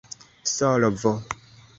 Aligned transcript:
solvo 0.53 1.13